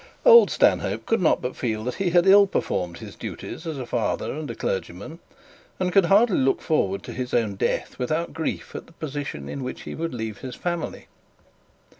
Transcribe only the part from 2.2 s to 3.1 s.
ill performed